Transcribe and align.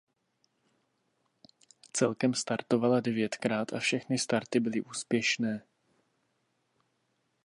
Celkem 1.93 2.33
startovala 2.33 2.99
devětkrát 2.99 3.73
a 3.73 3.79
všechny 3.79 4.17
starty 4.17 4.59
byly 4.59 4.81
úspěšné. 4.81 5.63